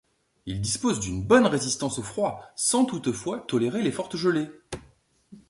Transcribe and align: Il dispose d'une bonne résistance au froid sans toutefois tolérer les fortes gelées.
Il 0.47 0.61
dispose 0.61 0.99
d'une 0.99 1.21
bonne 1.23 1.45
résistance 1.45 1.99
au 1.99 2.01
froid 2.01 2.41
sans 2.55 2.85
toutefois 2.85 3.41
tolérer 3.41 3.83
les 3.83 3.91
fortes 3.91 4.17
gelées. 4.17 4.49